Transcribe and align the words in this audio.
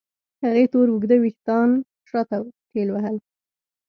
هغې 0.43 0.65
تور 0.71 0.87
اوږده 0.91 1.15
وېښتان 1.23 1.69
شاته 2.09 2.37
ټېلوهل. 2.71 3.15